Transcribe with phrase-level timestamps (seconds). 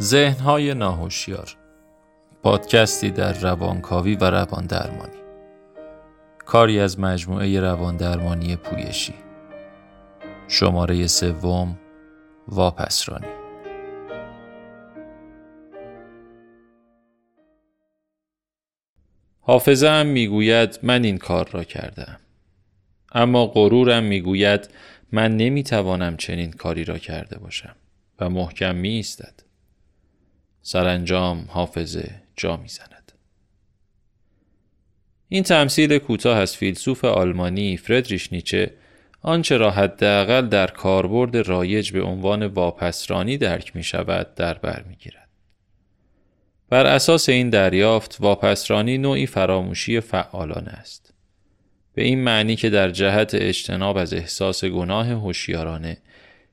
[0.00, 1.56] ذهنهای ناهوشیار.
[2.42, 5.16] پادکستی در روانکاوی و روان درمانی
[6.38, 9.14] کاری از مجموعه روان درمانی پویشی.
[10.48, 11.78] شماره سوم
[12.48, 13.26] واپسرانی.
[19.40, 22.20] حافظه هم می‌گوید من این کار را کردم
[23.12, 24.68] اما غرورم می‌گوید
[25.12, 27.76] من نمی‌توانم چنین کاری را کرده باشم
[28.20, 29.45] و محکم می ایستد.
[30.68, 33.12] سرانجام حافظه جا می‌زند.
[35.28, 38.74] این تمثیل کوتاه از فیلسوف آلمانی فردریش نیچه
[39.22, 44.96] آنچه را حداقل در کاربرد رایج به عنوان واپسرانی درک می شود در بر می
[44.96, 45.28] گیرد.
[46.68, 51.14] بر اساس این دریافت واپسرانی نوعی فراموشی فعالانه است.
[51.94, 55.98] به این معنی که در جهت اجتناب از احساس گناه هوشیارانه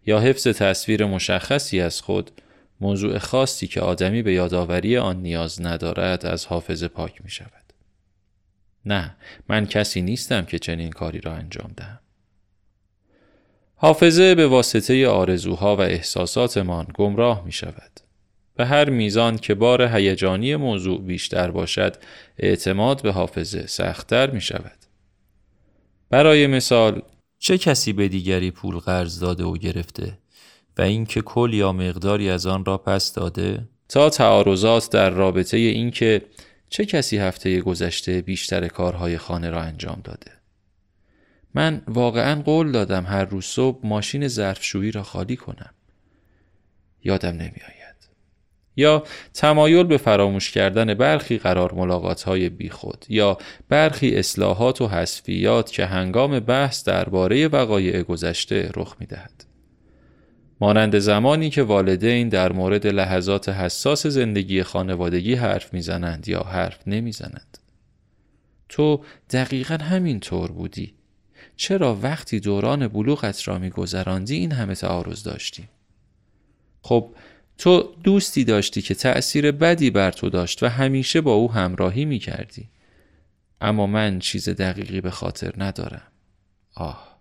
[0.06, 2.32] یا حفظ تصویر مشخصی از خود
[2.84, 7.74] موضوع خاصی که آدمی به یادآوری آن نیاز ندارد از حافظه پاک می شود.
[8.86, 9.16] نه
[9.50, 12.00] من کسی نیستم که چنین کاری را انجام دهم.
[13.76, 18.00] حافظه به واسطه آرزوها و احساساتمان گمراه می شود.
[18.56, 21.96] به هر میزان که بار هیجانی موضوع بیشتر باشد
[22.38, 24.78] اعتماد به حافظه سختتر می شود.
[26.10, 27.02] برای مثال
[27.40, 30.23] چه کسی به دیگری پول قرض داده و گرفته
[30.78, 36.22] و اینکه کل یا مقداری از آن را پس داده تا تعارضات در رابطه اینکه
[36.70, 40.32] چه کسی هفته گذشته بیشتر کارهای خانه را انجام داده.
[41.54, 45.74] من واقعا قول دادم هر روز صبح ماشین ظرفشویی را خالی کنم.
[47.04, 47.84] یادم نمیآید.
[48.76, 53.38] یا تمایل به فراموش کردن برخی قرار ملاقات های بیخود یا
[53.70, 59.53] برخی اصلاحات و حذفیات که هنگام بحث درباره وقایع گذشته رخ می دهد.
[60.64, 67.58] مانند زمانی که والدین در مورد لحظات حساس زندگی خانوادگی حرف می‌زنند یا حرف نمی‌زنند.
[68.70, 70.94] تو دقیقا همین طور بودی.
[71.56, 75.68] چرا وقتی دوران بلوغت را میگذراندی این همه تعارض داشتی؟
[76.82, 77.16] خب
[77.58, 82.20] تو دوستی داشتی که تأثیر بدی بر تو داشت و همیشه با او همراهی می
[82.20, 82.70] کردی.
[83.62, 86.08] اما من چیز دقیقی به خاطر ندارم.
[86.76, 87.13] آه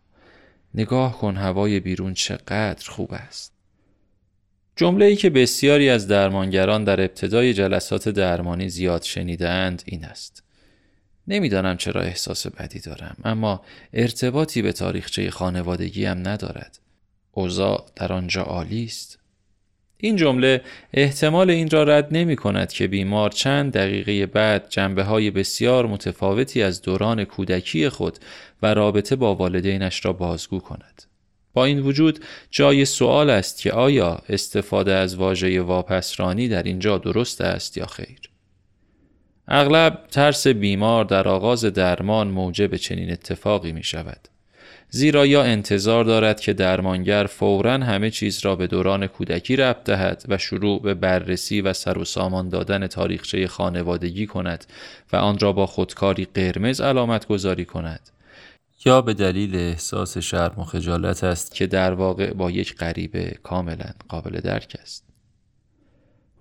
[0.75, 3.53] نگاه کن هوای بیرون چقدر خوب است.
[4.77, 10.43] جمله ای که بسیاری از درمانگران در ابتدای جلسات درمانی زیاد شنیدند این است.
[11.29, 13.63] نمی‌دانم چرا احساس بدی دارم اما
[13.93, 16.79] ارتباطی به تاریخچه خانوادگی هم ندارد.
[17.33, 19.19] اوضاع در آنجا عالی است.
[20.05, 20.61] این جمله
[20.93, 26.63] احتمال این را رد نمی کند که بیمار چند دقیقه بعد جنبه های بسیار متفاوتی
[26.63, 28.19] از دوران کودکی خود
[28.63, 31.03] و رابطه با والدینش را بازگو کند.
[31.53, 37.41] با این وجود جای سوال است که آیا استفاده از واژه واپسرانی در اینجا درست
[37.41, 38.21] است یا خیر؟
[39.49, 44.29] اغلب ترس بیمار در آغاز درمان موجب چنین اتفاقی می شود.
[44.95, 50.25] زیرا یا انتظار دارد که درمانگر فورا همه چیز را به دوران کودکی ربط دهد
[50.29, 54.65] و شروع به بررسی و سر و سامان دادن تاریخچه خانوادگی کند
[55.13, 58.11] و آن را با خودکاری قرمز علامت گذاری کند.
[58.85, 63.91] یا به دلیل احساس شرم و خجالت است که در واقع با یک غریبه کاملا
[64.09, 65.05] قابل درک است.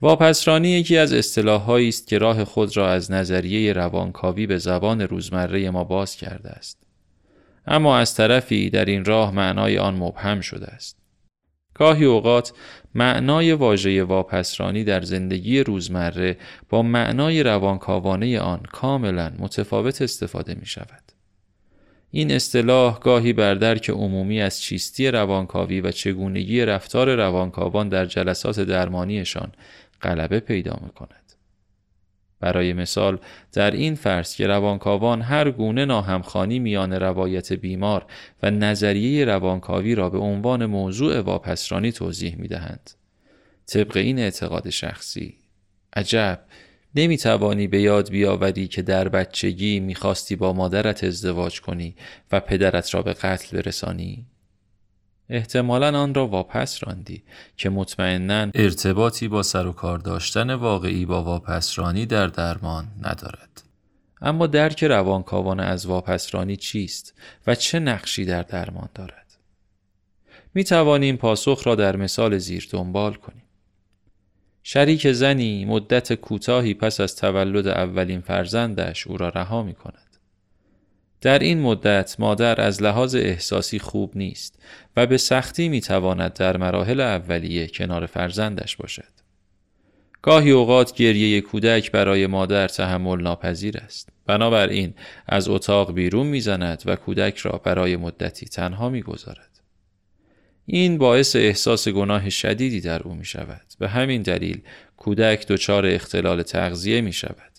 [0.02, 5.70] واپسرانی یکی از اصطلاحهایی است که راه خود را از نظریه روانکاوی به زبان روزمره
[5.70, 6.91] ما باز کرده است.
[7.68, 10.98] اما از طرفی در این راه معنای آن مبهم شده است.
[11.74, 12.54] گاهی اوقات
[12.96, 16.38] معنای واژه واپسرانی در زندگی روزمره
[16.70, 21.04] با معنای روانکاوانه آن کاملا متفاوت استفاده می شود.
[22.12, 28.60] این اصطلاح گاهی بر درک عمومی از چیستی روانکاوی و چگونگی رفتار روانکاوان در جلسات
[28.60, 29.52] درمانیشان
[30.02, 31.34] غلبه پیدا می کند.
[32.42, 33.20] برای مثال
[33.54, 38.06] در این فرض که روانکاوان هر گونه ناهمخانی میان روایت بیمار
[38.44, 42.92] و نظریه روانکاوی را به عنوان موضوع واپسرانی توضیح می دهند.
[43.66, 45.38] طبق این اعتقاد شخصی
[45.94, 46.40] عجب
[46.96, 51.96] نمی توانی به یاد بیاوری که در بچگی می‌خواستی با مادرت ازدواج کنی
[52.32, 54.26] و پدرت را به قتل برسانی؟
[55.32, 57.24] احتمالا آن را واپس راندی
[57.58, 63.64] که مطمئنا ارتباطی با سر و کار داشتن واقعی با واپسرانی در درمان ندارد.
[64.22, 67.14] اما درک روانکاوانه از واپسرانی چیست
[67.48, 69.38] و چه نقشی در درمان دارد؟
[70.54, 73.44] می توانیم پاسخ را در مثال زیر دنبال کنیم.
[74.64, 80.01] شریک زنی مدت کوتاهی پس از تولد اولین فرزندش او را رها می کند.
[81.22, 84.60] در این مدت مادر از لحاظ احساسی خوب نیست
[84.98, 89.22] و به سختی می تواند در مراحل اولیه کنار فرزندش باشد.
[90.22, 94.94] گاهی اوقات گریه کودک برای مادر تحمل ناپذیر است بنابراین
[95.28, 99.62] از اتاق بیرون می‌زند و کودک را برای مدتی تنها می‌گذارد
[100.66, 103.62] این باعث احساس گناه شدیدی در او می شود.
[103.80, 104.62] به همین دلیل
[104.98, 107.52] کودک دچار اختلال تغذیه می شود.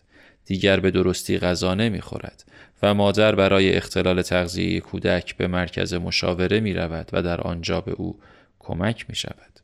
[0.44, 2.44] دیگر به درستی غذا نمی خورد
[2.82, 7.92] و مادر برای اختلال تغذیه کودک به مرکز مشاوره می رود و در آنجا به
[7.92, 8.20] او
[8.58, 9.60] کمک می شود.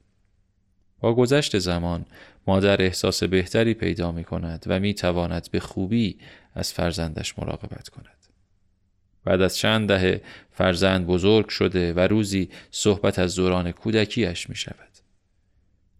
[1.00, 2.06] با گذشت زمان
[2.46, 6.18] مادر احساس بهتری پیدا می کند و می تواند به خوبی
[6.54, 8.18] از فرزندش مراقبت کند.
[9.24, 10.20] بعد از چند دهه
[10.52, 14.88] فرزند بزرگ شده و روزی صحبت از دوران کودکیش می شود.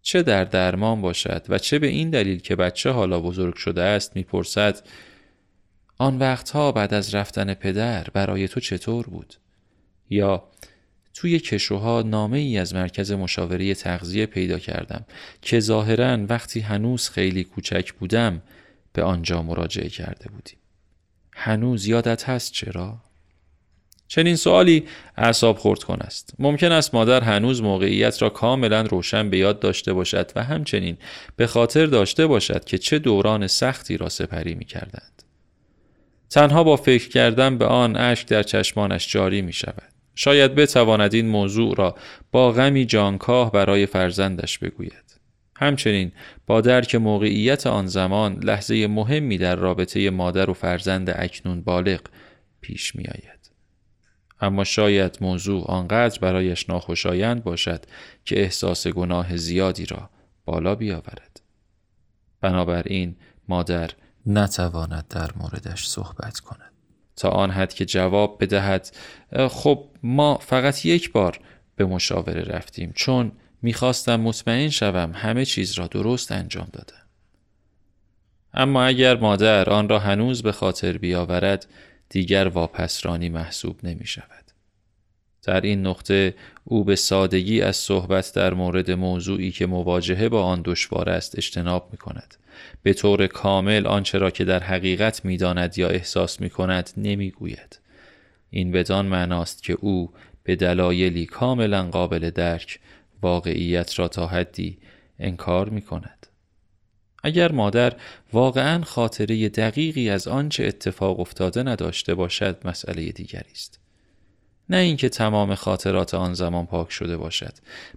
[0.01, 4.15] چه در درمان باشد و چه به این دلیل که بچه حالا بزرگ شده است
[4.15, 4.87] می‌پرسد
[6.01, 9.33] آن وقتها بعد از رفتن پدر برای تو چطور بود؟
[10.09, 10.43] یا
[11.13, 15.05] توی کشوها نامه ای از مرکز مشاوره تغذیه پیدا کردم
[15.41, 18.41] که ظاهرا وقتی هنوز خیلی کوچک بودم
[18.93, 20.57] به آنجا مراجعه کرده بودیم.
[21.33, 22.97] هنوز یادت هست چرا؟
[24.07, 24.87] چنین سوالی
[25.17, 29.93] اعصاب خورد کن است ممکن است مادر هنوز موقعیت را کاملا روشن به یاد داشته
[29.93, 30.97] باشد و همچنین
[31.35, 35.23] به خاطر داشته باشد که چه دوران سختی را سپری می کردند.
[36.29, 39.93] تنها با فکر کردن به آن اشک در چشمانش جاری می شود.
[40.15, 41.95] شاید بتواند این موضوع را
[42.31, 45.19] با غمی جانکاه برای فرزندش بگوید.
[45.55, 46.11] همچنین
[46.47, 52.01] با درک موقعیت آن زمان لحظه مهمی در رابطه مادر و فرزند اکنون بالغ
[52.61, 53.51] پیش می آید.
[54.41, 57.85] اما شاید موضوع آنقدر برایش ناخوشایند باشد
[58.25, 60.09] که احساس گناه زیادی را
[60.45, 61.41] بالا بیاورد
[62.41, 63.15] بنابراین
[63.47, 63.89] مادر
[64.29, 66.71] نتواند در موردش صحبت کند
[67.15, 68.95] تا آن حد که جواب بدهد
[69.49, 71.39] خب ما فقط یک بار
[71.75, 73.31] به مشاوره رفتیم چون
[73.61, 77.05] می‌خواستم مطمئن شوم همه چیز را درست انجام دادم
[78.53, 81.67] اما اگر مادر آن را هنوز به خاطر بیاورد
[82.09, 84.48] دیگر واپسرانی محسوب نمی شود.
[85.43, 90.61] در این نقطه او به سادگی از صحبت در مورد موضوعی که مواجهه با آن
[90.65, 92.35] دشوار است اجتناب می کند.
[92.83, 97.31] به طور کامل آنچه را که در حقیقت می داند یا احساس می کند نمی
[97.31, 97.79] گوید.
[98.49, 100.11] این بدان معناست که او
[100.43, 102.79] به دلایلی کاملا قابل درک
[103.21, 104.77] واقعیت را تا حدی
[105.19, 106.27] انکار می کند.
[107.23, 107.93] اگر مادر
[108.33, 113.79] واقعا خاطره دقیقی از آنچه اتفاق افتاده نداشته باشد مسئله دیگری است
[114.69, 117.53] نه اینکه تمام خاطرات آن زمان پاک شده باشد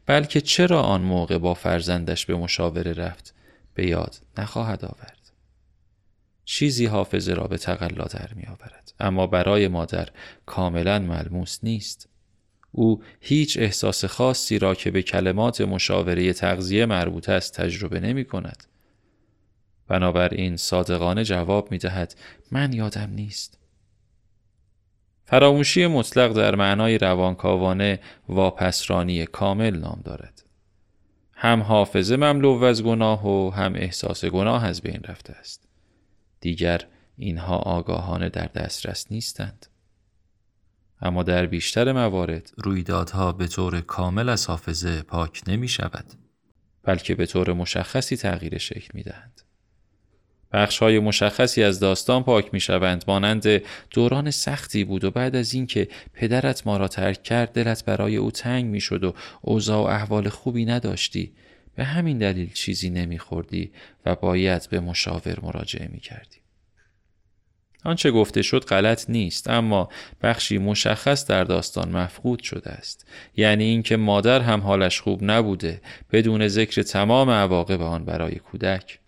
[0.07, 3.35] بلکه چرا آن موقع با فرزندش به مشاوره رفت؟
[3.75, 5.19] به یاد نخواهد آورد.
[6.45, 10.09] چیزی حافظه را به تقلا در می آورد اما برای مادر
[10.47, 12.09] کاملا ملموس نیست.
[12.73, 18.65] او هیچ احساس خاصی را که به کلمات مشاوره تغذیه مربوط است تجربه نمی کند.
[19.89, 22.15] بنابراین صادقانه جواب می دهد
[22.51, 23.62] من یادم نیست.
[25.33, 30.43] فراموشی مطلق در معنای روانکاوانه واپسرانی کامل نام دارد.
[31.33, 35.69] هم حافظه مملو از گناه و هم احساس گناه از بین رفته است.
[36.41, 36.81] دیگر
[37.17, 39.67] اینها آگاهانه در دسترس نیستند.
[41.01, 46.05] اما در بیشتر موارد رویدادها به طور کامل از حافظه پاک نمی شود
[46.83, 49.43] بلکه به طور مشخصی تغییر شکل می دهند.
[50.53, 55.55] بخش های مشخصی از داستان پاک می شوند مانند دوران سختی بود و بعد از
[55.55, 59.87] اینکه پدرت ما را ترک کرد دلت برای او تنگ می شد و اوضاع و
[59.87, 61.33] احوال خوبی نداشتی.
[61.75, 63.73] به همین دلیل چیزی نمی خوردی
[64.07, 66.37] و باید به مشاور مراجعه می کردی.
[67.85, 69.89] آنچه گفته شد غلط نیست اما
[70.23, 73.07] بخشی مشخص در داستان مفقود شده است.
[73.37, 75.81] یعنی اینکه مادر هم حالش خوب نبوده
[76.13, 79.02] بدون ذکر تمام عواقب آن برای کودک.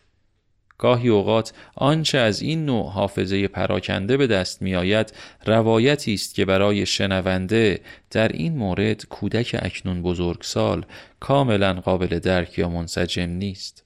[0.84, 5.12] گاهی اوقات آنچه از این نوع حافظه پراکنده به دست می آید
[5.46, 10.86] روایتی است که برای شنونده در این مورد کودک اکنون بزرگسال
[11.20, 13.84] کاملا قابل درک یا منسجم نیست.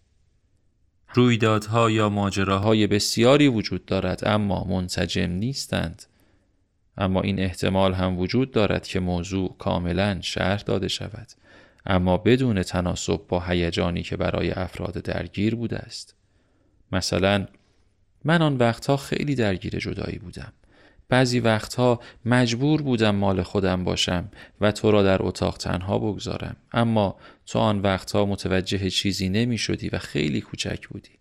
[1.14, 6.02] رویدادها یا ماجراهای بسیاری وجود دارد اما منسجم نیستند.
[6.96, 11.28] اما این احتمال هم وجود دارد که موضوع کاملا شرح داده شود
[11.86, 16.17] اما بدون تناسب با هیجانی که برای افراد درگیر بوده است.
[16.92, 17.46] مثلا
[18.24, 20.52] من آن وقتها خیلی درگیر جدایی بودم.
[21.08, 24.28] بعضی وقتها مجبور بودم مال خودم باشم
[24.60, 26.56] و تو را در اتاق تنها بگذارم.
[26.72, 27.16] اما
[27.46, 31.18] تو آن وقتها متوجه چیزی نمی شدی و خیلی کوچک بودی.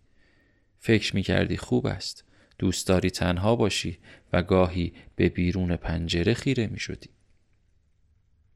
[0.78, 2.24] فکر می کردی خوب است.
[2.58, 3.98] دوست داری تنها باشی
[4.32, 7.08] و گاهی به بیرون پنجره خیره می شدی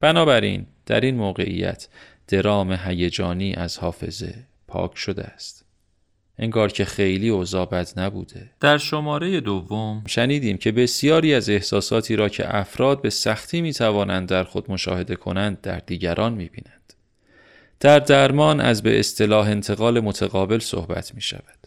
[0.00, 1.88] بنابراین در این موقعیت
[2.28, 5.61] درام هیجانی از حافظه پاک شده است.
[6.42, 12.28] انگار که خیلی اوضاع بد نبوده در شماره دوم شنیدیم که بسیاری از احساساتی را
[12.28, 16.92] که افراد به سختی می توانند در خود مشاهده کنند در دیگران می بینند.
[17.80, 21.58] در درمان از به اصطلاح انتقال متقابل صحبت می شود.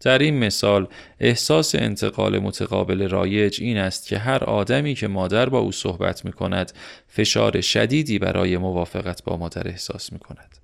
[0.00, 0.88] در این مثال
[1.20, 6.32] احساس انتقال متقابل رایج این است که هر آدمی که مادر با او صحبت می
[6.32, 6.72] کند
[7.08, 10.58] فشار شدیدی برای موافقت با مادر احساس می کند.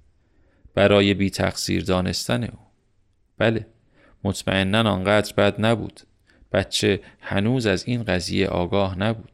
[0.75, 2.72] برای بی تقصیر دانستن او.
[3.39, 3.67] بله
[4.25, 6.01] مطمئنا آنقدر بد نبود.
[6.53, 9.33] بچه هنوز از این قضیه آگاه نبود.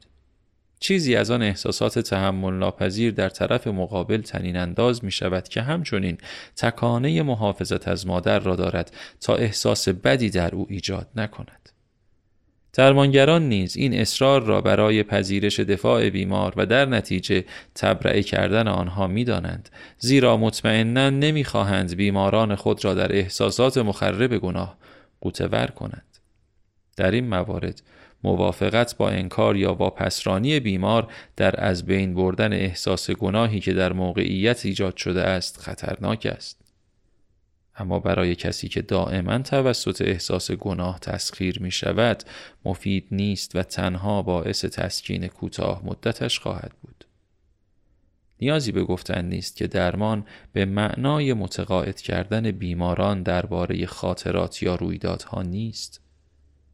[0.80, 6.18] چیزی از آن احساسات تحمل ناپذیر در طرف مقابل تنین انداز می شود که همچنین
[6.56, 11.70] تکانه محافظت از مادر را دارد تا احساس بدی در او ایجاد نکند.
[12.78, 17.44] درمانگران نیز این اصرار را برای پذیرش دفاع بیمار و در نتیجه
[17.74, 19.68] تبرئه کردن آنها می دانند
[19.98, 24.76] زیرا مطمئنا نمی خواهند بیماران خود را در احساسات مخرب گناه
[25.20, 26.18] قوتور کنند.
[26.96, 27.82] در این موارد
[28.24, 33.92] موافقت با انکار یا با پسرانی بیمار در از بین بردن احساس گناهی که در
[33.92, 36.67] موقعیت ایجاد شده است خطرناک است.
[37.78, 42.22] اما برای کسی که دائما توسط احساس گناه تسخیر می شود
[42.64, 47.04] مفید نیست و تنها باعث تسکین کوتاه مدتش خواهد بود.
[48.40, 55.42] نیازی به گفتن نیست که درمان به معنای متقاعد کردن بیماران درباره خاطرات یا رویدادها
[55.42, 56.00] نیست.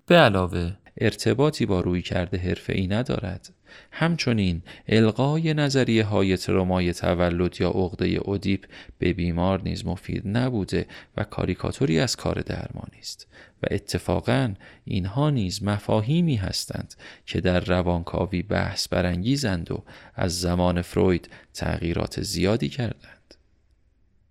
[0.06, 3.52] به علاوه ارتباطی با روی کرده حرفه ای ندارد.
[3.90, 8.64] همچنین القای نظریه های ترومای تولد یا عقده اودیپ
[8.98, 10.86] به بیمار نیز مفید نبوده
[11.16, 13.26] و کاریکاتوری از کار درمانی است
[13.62, 16.94] و اتفاقا اینها نیز مفاهیمی هستند
[17.26, 19.84] که در روانکاوی بحث برانگیزند و
[20.14, 23.34] از زمان فروید تغییرات زیادی کردند.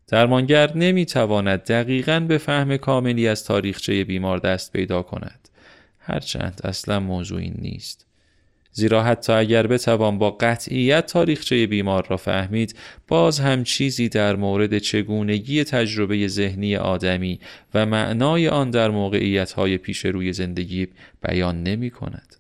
[0.08, 5.43] درمانگر نمی‌تواند دقیقا به فهم کاملی از تاریخچه بیمار دست پیدا کند.
[6.06, 8.06] هرچند اصلا موضوعی نیست
[8.72, 12.76] زیرا حتی اگر بتوان با قطعیت تاریخچه بیمار را فهمید
[13.08, 17.40] باز هم چیزی در مورد چگونگی تجربه ذهنی آدمی
[17.74, 20.88] و معنای آن در موقعیت های پیش روی زندگی
[21.22, 22.36] بیان نمی کند.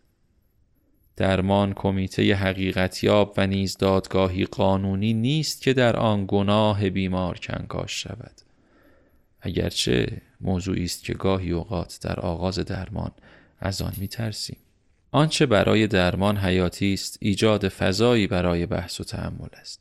[1.15, 8.41] درمان کمیته حقیقتیاب و نیز دادگاهی قانونی نیست که در آن گناه بیمار کنکاش شود
[9.41, 13.11] اگرچه موضوعی است که گاهی اوقات در آغاز درمان
[13.63, 14.57] از آن می ترسیم.
[15.11, 19.79] آنچه برای درمان حیاتی است ایجاد فضایی برای بحث و تحمل است.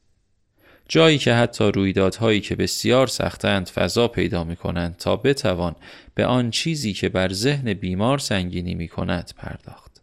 [0.89, 5.77] جایی که حتی رویدادهایی که بسیار سختند فضا پیدا می کنند تا بتوان
[6.15, 10.03] به آن چیزی که بر ذهن بیمار سنگینی می کند پرداخت.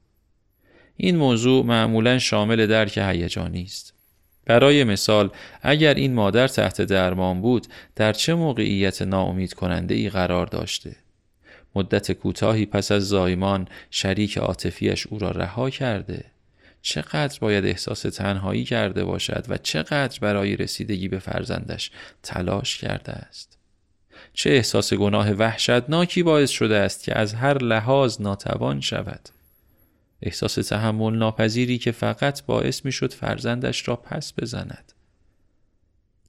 [0.97, 3.93] این موضوع معمولا شامل درک هیجانی است.
[4.45, 5.29] برای مثال
[5.61, 10.95] اگر این مادر تحت درمان بود در چه موقعیت ناامید کننده ای قرار داشته
[11.79, 16.25] مدت کوتاهی پس از زایمان شریک عاطفیش او را رها کرده.
[16.81, 21.91] چقدر باید احساس تنهایی کرده باشد و چقدر برای رسیدگی به فرزندش
[22.23, 23.57] تلاش کرده است.
[24.33, 29.29] چه احساس گناه وحشتناکی باعث شده است که از هر لحاظ ناتوان شود.
[30.21, 34.93] احساس تحمل ناپذیری که فقط باعث می شد فرزندش را پس بزند.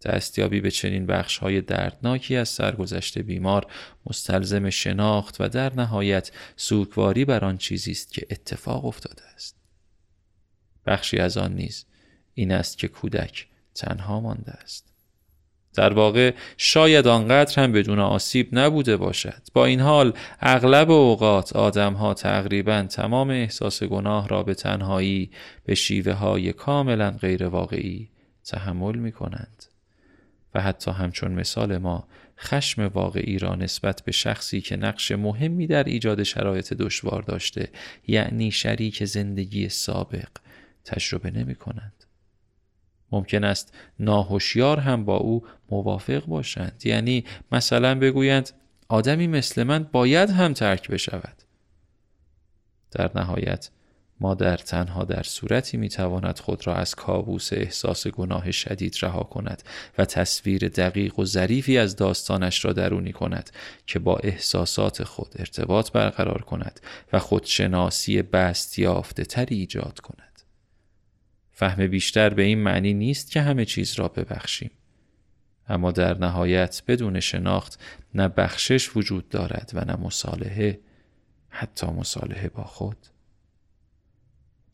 [0.04, 3.66] دستیابی به چنین بخش های دردناکی از سرگذشت بیمار
[4.06, 9.56] مستلزم شناخت و در نهایت سوگواری بر آن چیزی است که اتفاق افتاده است.
[10.86, 11.86] بخشی از آن نیز
[12.34, 14.90] این است که کودک تنها مانده است.
[15.74, 19.42] در واقع شاید آنقدر هم بدون آسیب نبوده باشد.
[19.54, 25.30] با این حال اغلب اوقات آدمها تقریبا تمام احساس گناه را به تنهایی
[25.64, 28.10] به شیوه های کاملا غیر واقعی
[28.44, 29.64] تحمل می کنند
[30.54, 35.84] و حتی همچون مثال ما خشم واقعی را نسبت به شخصی که نقش مهمی در
[35.84, 37.68] ایجاد شرایط دشوار داشته
[38.06, 40.28] یعنی شریک زندگی سابق
[40.84, 42.04] تجربه نمی کنند.
[43.12, 48.50] ممکن است ناهوشیار هم با او موافق باشند یعنی مثلا بگویند
[48.88, 51.36] آدمی مثل من باید هم ترک بشود
[52.90, 53.70] در نهایت
[54.20, 59.62] مادر تنها در صورتی می‌تواند خود را از کابوس احساس گناه شدید رها کند
[59.98, 63.50] و تصویر دقیق و ظریفی از داستانش را درونی کند
[63.86, 66.80] که با احساسات خود ارتباط برقرار کند
[67.12, 70.42] و خودشناسی بست یافته تری ایجاد کند.
[71.50, 74.70] فهم بیشتر به این معنی نیست که همه چیز را ببخشیم.
[75.68, 77.80] اما در نهایت بدون شناخت
[78.14, 80.80] نه بخشش وجود دارد و نه مصالحه
[81.48, 82.96] حتی مصالحه با خود.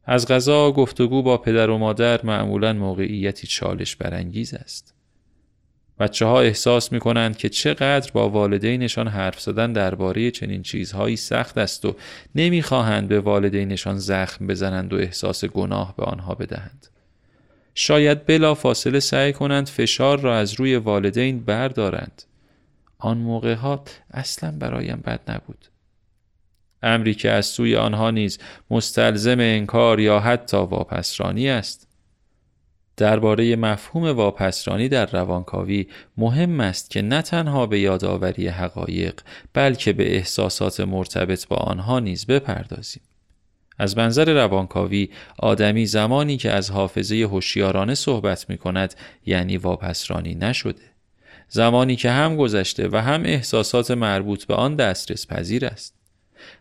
[0.06, 4.94] از غذا گفتگو با پدر و مادر معمولا موقعیتی چالش برانگیز است.
[5.98, 11.58] بچه ها احساس می کنند که چقدر با والدینشان حرف زدن درباره چنین چیزهایی سخت
[11.58, 11.96] است و
[12.34, 16.86] نمی‌خواهند به والدینشان زخم بزنند و احساس گناه به آنها بدهند.
[17.74, 22.22] شاید بلا فاصله سعی کنند فشار را از روی والدین بردارند.
[22.98, 25.68] آن موقع ها اصلا برایم بد نبود.
[26.82, 28.38] امری که از سوی آنها نیز
[28.70, 31.88] مستلزم انکار یا حتی واپسرانی است.
[32.96, 39.20] درباره مفهوم واپسرانی در روانکاوی مهم است که نه تنها به یادآوری حقایق
[39.52, 43.02] بلکه به احساسات مرتبط با آنها نیز بپردازیم.
[43.78, 48.94] از منظر روانکاوی آدمی زمانی که از حافظه هوشیارانه صحبت می کند
[49.26, 50.82] یعنی واپسرانی نشده.
[51.48, 55.95] زمانی که هم گذشته و هم احساسات مربوط به آن دسترس پذیر است.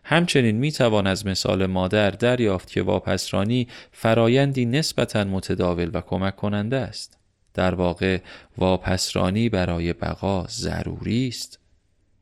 [0.04, 6.76] همچنین می توان از مثال مادر دریافت که واپسرانی فرایندی نسبتا متداول و کمک کننده
[6.76, 7.18] است.
[7.54, 8.18] در واقع
[8.58, 11.58] واپسرانی برای بقا ضروری است.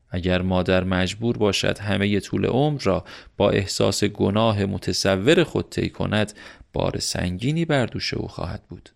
[0.09, 3.03] اگر مادر مجبور باشد همه طول عمر را
[3.37, 6.33] با احساس گناه متصور خود طی کند
[6.73, 8.89] بار سنگینی بر دوش او خواهد بود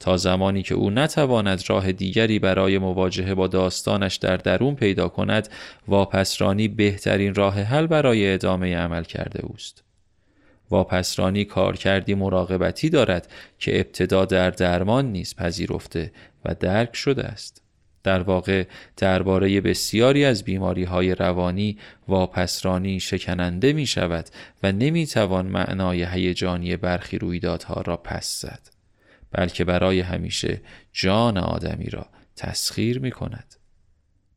[0.00, 5.48] تا زمانی که او نتواند راه دیگری برای مواجهه با داستانش در درون پیدا کند
[5.88, 9.84] واپسرانی بهترین راه حل برای ادامه عمل کرده اوست.
[10.70, 16.12] واپسرانی کارکردی مراقبتی دارد که ابتدا در درمان نیز پذیرفته
[16.44, 17.62] و درک شده است.
[18.02, 18.64] در واقع
[18.96, 21.78] درباره بسیاری از بیماری های روانی
[22.08, 24.26] واپسرانی شکننده می شود
[24.62, 28.69] و نمی توان معنای هیجانی برخی رویدادها را پس زد.
[29.32, 30.60] بلکه برای همیشه
[30.92, 32.06] جان آدمی را
[32.36, 33.54] تسخیر می کند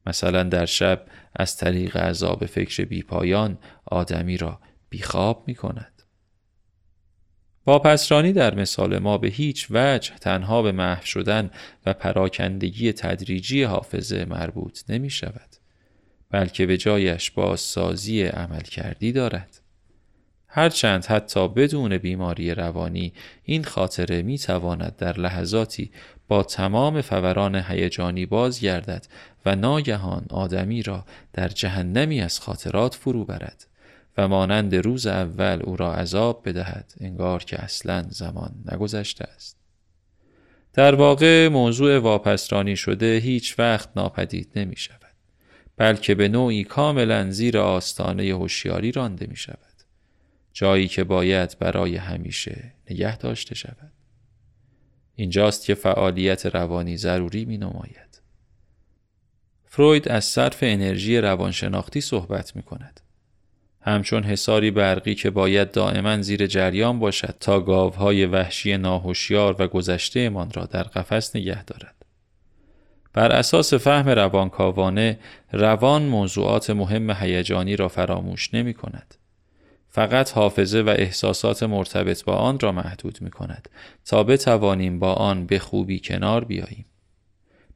[0.05, 4.59] مثلا در شب از طریق عذاب فکر بیپایان آدمی را
[4.89, 5.93] بیخواب می کند
[7.65, 11.51] واپسرانی در مثال ما به هیچ وجه تنها به محو شدن
[11.85, 15.49] و پراکندگی تدریجی حافظه مربوط نمی شود
[16.29, 19.62] بلکه به جایش بازسازی عمل کردی دارد.
[20.55, 23.13] هرچند حتی بدون بیماری روانی
[23.43, 25.91] این خاطره می تواند در لحظاتی
[26.27, 29.07] با تمام فوران هیجانی بازگردد
[29.45, 33.67] و ناگهان آدمی را در جهنمی از خاطرات فرو برد
[34.17, 39.57] و مانند روز اول او را عذاب بدهد انگار که اصلا زمان نگذشته است.
[40.73, 44.99] در واقع موضوع واپسرانی شده هیچ وقت ناپدید نمی شود
[45.77, 49.72] بلکه به نوعی کاملا زیر آستانه هوشیاری رانده می شود
[50.53, 53.91] جایی که باید برای همیشه نگه داشته شود
[55.15, 58.21] اینجاست که فعالیت روانی ضروری می نماید
[59.65, 62.99] فروید از صرف انرژی روانشناختی صحبت می کند
[63.85, 70.51] همچون حساری برقی که باید دائما زیر جریان باشد تا گاوهای وحشی ناهوشیار و گذشتهمان
[70.51, 71.95] را در قفس نگه دارد.
[73.13, 75.19] بر اساس فهم روانکاوانه
[75.51, 79.15] روان موضوعات مهم هیجانی را فراموش نمی کند.
[79.95, 83.69] فقط حافظه و احساسات مرتبط با آن را محدود می کند
[84.05, 86.85] تا بتوانیم با آن به خوبی کنار بیاییم.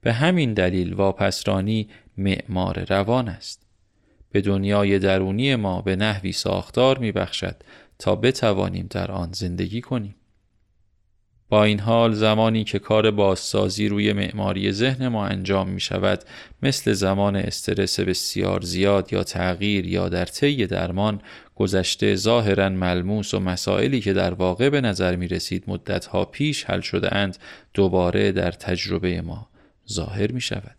[0.02, 3.68] به همین دلیل واپسرانی معمار روان است.
[4.32, 7.56] به دنیای درونی ما به نحوی ساختار می بخشد
[8.00, 10.16] تا بتوانیم در آن زندگی کنیم.
[11.50, 16.24] با این حال زمانی که کار بازسازی روی معماری ذهن ما انجام می شود
[16.64, 21.22] مثل زمان استرس بسیار زیاد یا تغییر یا در طی درمان
[21.58, 26.82] گذشته ظاهرا ملموس و مسائلی که در واقع به نظر می رسید مدتها پیش حل
[26.82, 27.38] شده اند
[27.74, 29.50] دوباره در تجربه ما
[29.92, 30.76] ظاهر می شود.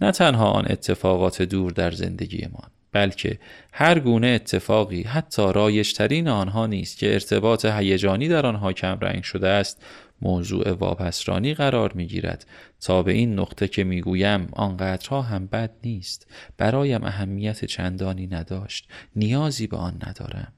[0.00, 3.38] نه تنها آن اتفاقات دور در زندگیمان بلکه
[3.72, 9.82] هر گونه اتفاقی حتی رایشترین آنها نیست که ارتباط هیجانی در آنها کمرنگ شده است
[10.22, 12.46] موضوع واپسرانی قرار می گیرد
[12.80, 16.26] تا به این نقطه که می گویم آنقدرها هم بد نیست.
[16.58, 18.88] برایم اهمیت چندانی نداشت.
[19.16, 20.52] نیازی به آن ندارم.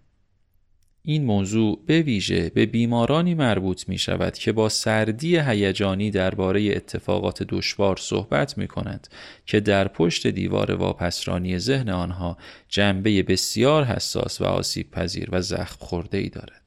[1.03, 7.43] این موضوع به ویژه به بیمارانی مربوط می شود که با سردی هیجانی درباره اتفاقات
[7.43, 9.09] دشوار صحبت می کند
[9.47, 12.37] که در پشت دیوار واپسرانی ذهن آنها
[12.69, 16.58] جنبه بسیار حساس و آسیب پذیر و زخم خورده ای دارد.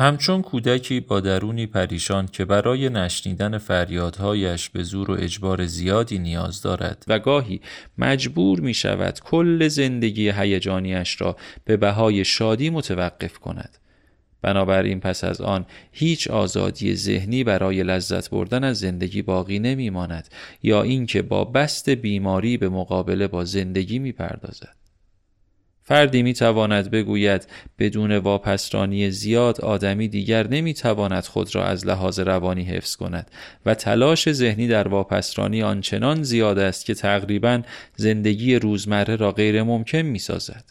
[0.00, 6.62] همچون کودکی با درونی پریشان که برای نشنیدن فریادهایش به زور و اجبار زیادی نیاز
[6.62, 7.60] دارد و گاهی
[7.98, 13.78] مجبور می شود کل زندگی هیجانیش را به بهای شادی متوقف کند.
[14.42, 20.28] بنابراین پس از آن هیچ آزادی ذهنی برای لذت بردن از زندگی باقی نمی ماند
[20.62, 24.79] یا اینکه با بست بیماری به مقابله با زندگی می پردازد.
[25.82, 27.46] فردی می تواند بگوید
[27.78, 33.30] بدون واپسرانی زیاد آدمی دیگر نمی تواند خود را از لحاظ روانی حفظ کند
[33.66, 37.62] و تلاش ذهنی در واپسرانی آنچنان زیاد است که تقریبا
[37.96, 40.64] زندگی روزمره را غیر ممکن می سازد.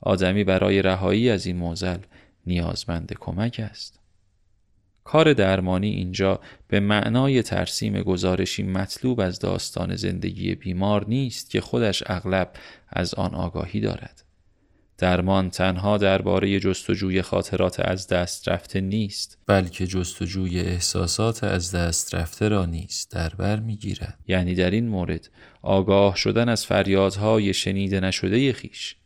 [0.00, 1.98] آدمی برای رهایی از این موزل
[2.46, 4.00] نیازمند کمک است.
[5.04, 12.02] کار درمانی اینجا به معنای ترسیم گزارشی مطلوب از داستان زندگی بیمار نیست که خودش
[12.06, 12.52] اغلب
[12.88, 14.24] از آن آگاهی دارد.
[15.00, 19.38] درمان تنها درباره جستجوی خاطرات از دست رفته نیست.
[19.46, 24.18] بلکه جستجوی احساسات از دست رفته را نیست در بر می‌گیرد.
[24.28, 25.30] یعنی در این مورد
[25.62, 28.96] آگاه شدن از فریادهای شنیده نشده خیش.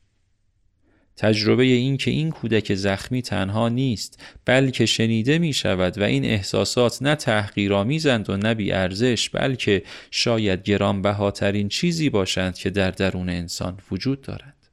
[1.16, 7.02] تجربه این که این کودک زخمی تنها نیست بلکه شنیده می شود و این احساسات
[7.02, 14.20] نه تحقیرآمیزند و نه ارزش بلکه شاید گرانبهاترین چیزی باشند که در درون انسان وجود
[14.20, 14.63] دارد.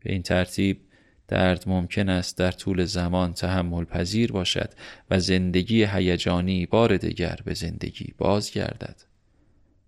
[0.00, 0.80] به این ترتیب
[1.28, 4.70] درد ممکن است در طول زمان تحمل پذیر باشد
[5.10, 9.02] و زندگی هیجانی بار دیگر به زندگی بازگردد.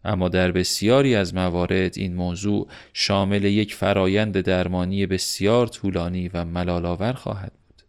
[0.05, 7.12] اما در بسیاری از موارد این موضوع شامل یک فرایند درمانی بسیار طولانی و ملالآور
[7.12, 7.83] خواهد بود.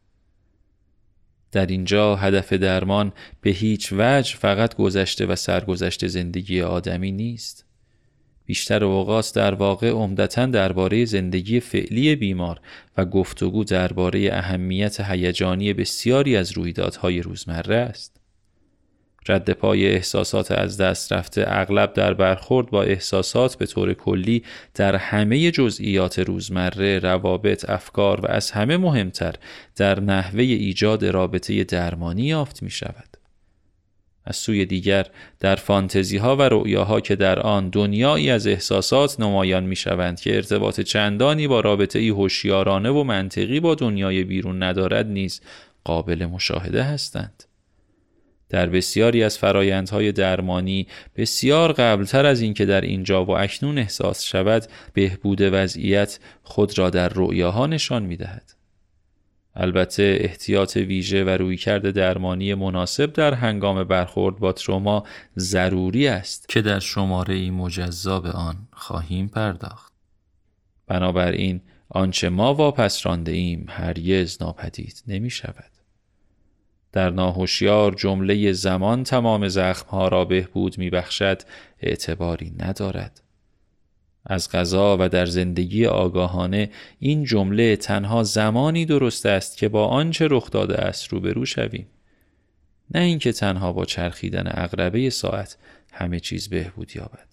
[1.52, 7.66] در اینجا هدف درمان به هیچ وجه فقط گذشته و سرگذشت زندگی آدمی نیست.
[8.52, 12.60] بیشتر اوقات در واقع عمدتا درباره زندگی فعلی بیمار
[12.98, 18.18] و گفتگو درباره اهمیت هیجانی بسیاری از رویدادهای روزمره است.
[19.28, 24.44] رد پای احساسات از دست رفته اغلب در برخورد با احساسات به طور کلی
[24.76, 29.36] در همه جزئیات روزمره، روابط، افکار و از همه مهمتر
[29.76, 33.11] در نحوه ایجاد رابطه درمانی یافت می شود.
[34.26, 35.08] از سوی دیگر
[35.40, 40.36] در فانتزی ها و رؤیاها که در آن دنیایی از احساسات نمایان می شوند که
[40.36, 45.42] ارتباط چندانی با رابطه ای هوشیارانه و منطقی با دنیای بیرون ندارد نیز
[45.84, 47.44] قابل مشاهده هستند.
[48.50, 54.64] در بسیاری از فرایندهای درمانی بسیار قبلتر از اینکه در اینجا و اکنون احساس شود
[54.94, 58.61] بهبود وضعیت خود را در رؤیاها نشان می دهد.
[59.56, 65.04] البته احتیاط ویژه و رویکرد درمانی مناسب در هنگام برخورد با تروما
[65.38, 69.94] ضروری است که در شماره ای مجزا به آن خواهیم پرداخت.
[70.88, 75.72] بنابراین آنچه ما واپس رانده ایم هرگز ناپدید نمی شود.
[76.92, 81.42] در ناهوشیار جمله زمان تمام زخمها را بهبود می بخشد
[81.80, 83.22] اعتباری ندارد.
[84.26, 90.28] از غذا و در زندگی آگاهانه این جمله تنها زمانی درست است که با آنچه
[90.32, 91.88] رخ داده است روبرو شویم.
[92.94, 95.58] نه اینکه تنها با چرخیدن اقربه ساعت
[95.92, 97.28] همه چیز بهبود یابد.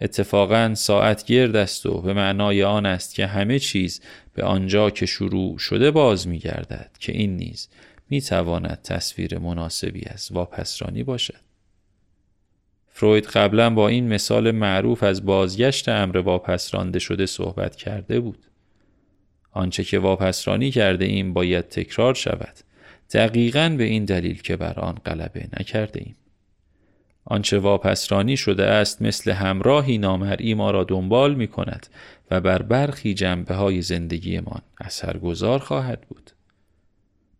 [0.00, 4.00] اتفاقا ساعت گرد است و به معنای آن است که همه چیز
[4.34, 7.68] به آنجا که شروع شده باز می گردد که این نیز
[8.10, 11.45] می تواند تصویر مناسبی از واپسرانی باشد.
[12.98, 18.38] فروید قبلا با این مثال معروف از بازگشت امر واپسرانده شده صحبت کرده بود.
[19.52, 22.54] آنچه که واپسرانی کرده ایم باید تکرار شود.
[23.12, 26.16] دقیقا به این دلیل که بر آن غلبه نکرده ایم.
[27.24, 31.86] آنچه واپسرانی شده است مثل همراهی نامرئی ما را دنبال می کند
[32.30, 36.30] و بر برخی جنبه های زندگیمان اثرگذار خواهد بود.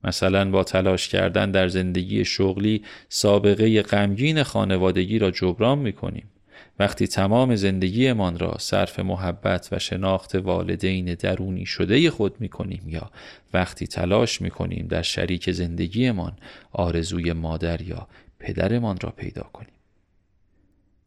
[0.07, 6.31] مثلا با تلاش کردن در زندگی شغلی سابقه غمگین خانوادگی را جبران می کنیم.
[6.79, 13.11] وقتی تمام زندگیمان را صرف محبت و شناخت والدین درونی شده خود می کنیم یا
[13.55, 16.33] وقتی تلاش می کنیم در شریک زندگیمان
[16.73, 19.76] آرزوی مادر یا پدرمان را پیدا کنیم.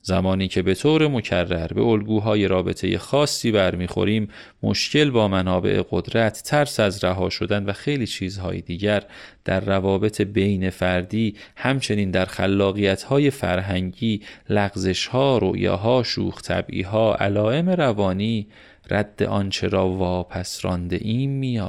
[0.02, 4.30] زمانی که به طور مکرر به الگوهای رابطه خاصی برمیخوریم
[4.64, 9.04] مشکل با منابع قدرت ترس از رها شدن و خیلی چیزهای دیگر
[9.46, 18.48] در روابط بین فردی همچنین در خلاقیتهای فرهنگی لغزشها رویاها شوخ طبعیها علائم روانی
[18.90, 21.64] رد آنچه را واپس رانده ایم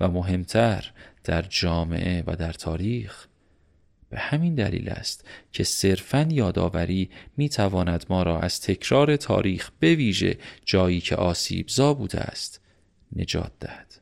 [0.00, 0.90] و مهمتر
[1.24, 3.26] در جامعه و در تاریخ
[4.10, 9.94] به همین دلیل است که صرفا یادآوری می تواند ما را از تکرار تاریخ به
[9.94, 12.60] ویژه جایی که آسیبزا بوده است
[13.16, 14.00] نجات دهد.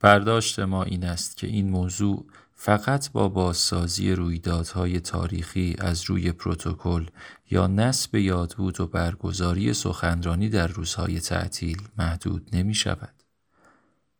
[0.00, 7.06] برداشت ما این است که این موضوع فقط با بازسازی رویدادهای تاریخی از روی پروتکل
[7.50, 13.14] یا نصب یادبود و برگزاری سخنرانی در روزهای تعطیل محدود نمی شود.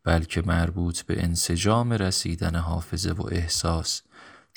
[0.04, 4.02] بلکه مربوط به انسجام رسیدن حافظه و احساس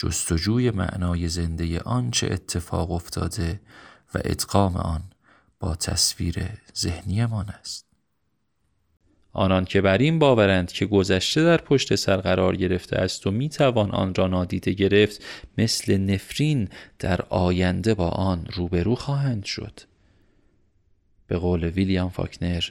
[0.02, 3.60] جستجوی معنای زنده آنچه اتفاق افتاده
[4.16, 5.04] و ادغام آن
[5.60, 7.86] با تصویر ذهنیمان است.
[9.34, 13.92] آنان که بر این باورند که گذشته در پشت سر قرار گرفته است و می‌توان
[13.92, 15.24] آن را نادیده گرفت
[15.58, 19.80] مثل نفرین در آینده با آن روبرو خواهند شد.
[21.28, 22.64] به قول ویلیام فاکنر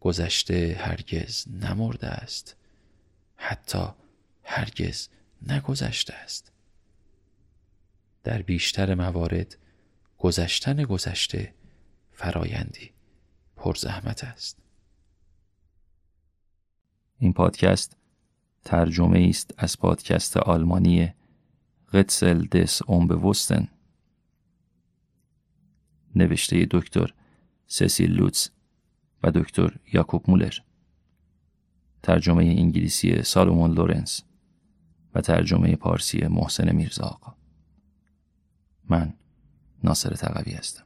[0.00, 2.56] گذشته هرگز نمرده است.
[3.36, 3.84] حتی
[4.44, 5.08] هرگز
[5.46, 6.55] نگذشته است.
[8.26, 9.58] در بیشتر موارد
[10.18, 11.54] گذشتن گذشته
[12.12, 12.90] فرایندی
[13.56, 14.62] پرزحمت است.
[17.18, 17.96] این پادکست
[18.64, 21.14] ترجمه است از پادکست آلمانی
[21.92, 23.68] Rätsel des Unbewussten.
[26.14, 27.14] نوشته دکتر
[27.66, 28.50] سسیل لوتس
[29.22, 30.54] و دکتر یاکوب مولر.
[32.02, 34.22] ترجمه انگلیسی سالومون لورنس
[35.14, 37.45] و ترجمه پارسی محسن میرزا آقا.
[38.88, 39.12] من
[39.84, 40.84] ناصر تقوی هستم.